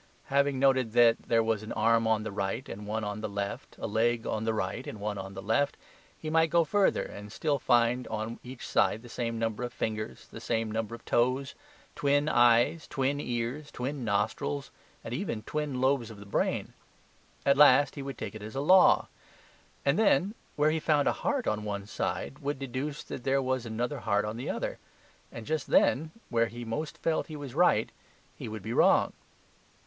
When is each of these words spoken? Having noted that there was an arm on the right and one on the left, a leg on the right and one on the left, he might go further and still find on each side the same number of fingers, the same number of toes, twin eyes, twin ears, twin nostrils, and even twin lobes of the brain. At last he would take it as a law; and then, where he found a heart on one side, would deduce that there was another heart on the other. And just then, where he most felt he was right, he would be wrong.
Having 0.33 0.57
noted 0.57 0.93
that 0.93 1.15
there 1.27 1.43
was 1.43 1.61
an 1.61 1.71
arm 1.73 2.07
on 2.07 2.23
the 2.23 2.31
right 2.31 2.67
and 2.67 2.87
one 2.87 3.03
on 3.03 3.21
the 3.21 3.29
left, 3.29 3.75
a 3.77 3.85
leg 3.85 4.25
on 4.25 4.45
the 4.45 4.51
right 4.55 4.87
and 4.87 4.99
one 4.99 5.19
on 5.19 5.35
the 5.35 5.43
left, 5.43 5.77
he 6.17 6.27
might 6.27 6.49
go 6.49 6.63
further 6.63 7.03
and 7.03 7.31
still 7.31 7.59
find 7.59 8.07
on 8.07 8.39
each 8.43 8.67
side 8.67 9.03
the 9.03 9.09
same 9.09 9.37
number 9.37 9.61
of 9.63 9.71
fingers, 9.71 10.25
the 10.31 10.41
same 10.41 10.71
number 10.71 10.95
of 10.95 11.05
toes, 11.05 11.53
twin 11.93 12.27
eyes, 12.27 12.87
twin 12.87 13.19
ears, 13.19 13.69
twin 13.69 14.03
nostrils, 14.03 14.71
and 15.03 15.13
even 15.13 15.43
twin 15.43 15.79
lobes 15.79 16.09
of 16.09 16.19
the 16.19 16.25
brain. 16.25 16.73
At 17.45 17.55
last 17.55 17.93
he 17.93 18.01
would 18.01 18.17
take 18.17 18.33
it 18.33 18.41
as 18.41 18.55
a 18.55 18.59
law; 18.61 19.07
and 19.85 19.99
then, 19.99 20.33
where 20.55 20.71
he 20.71 20.79
found 20.79 21.07
a 21.07 21.11
heart 21.21 21.47
on 21.47 21.63
one 21.63 21.85
side, 21.85 22.39
would 22.39 22.57
deduce 22.57 23.03
that 23.03 23.23
there 23.23 23.39
was 23.39 23.67
another 23.67 23.99
heart 23.99 24.25
on 24.25 24.37
the 24.37 24.49
other. 24.49 24.79
And 25.31 25.45
just 25.45 25.67
then, 25.67 26.09
where 26.29 26.47
he 26.47 26.65
most 26.65 26.97
felt 26.97 27.27
he 27.27 27.35
was 27.35 27.53
right, 27.53 27.91
he 28.35 28.47
would 28.49 28.63
be 28.63 28.73
wrong. 28.73 29.13